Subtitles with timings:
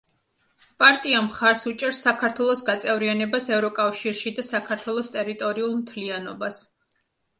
[0.83, 6.65] პარტია მხარს უჭერს საქართველოს გაწევრიანებას ევროკავშირში და საქართველოს ტერიტორიულ მთლიანობას.